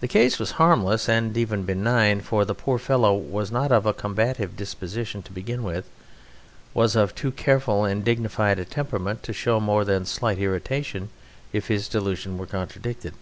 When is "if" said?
11.52-11.68